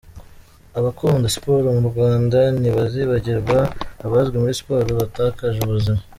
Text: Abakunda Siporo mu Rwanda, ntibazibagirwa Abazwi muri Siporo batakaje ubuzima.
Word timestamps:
Abakunda 0.79 1.31
Siporo 1.35 1.67
mu 1.77 1.83
Rwanda, 1.91 2.39
ntibazibagirwa 2.59 3.57
Abazwi 4.05 4.35
muri 4.37 4.57
Siporo 4.59 4.89
batakaje 5.01 5.59
ubuzima. 5.61 6.01